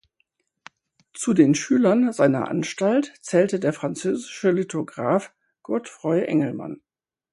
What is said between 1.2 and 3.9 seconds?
den Schülern seiner Anstalt zählte der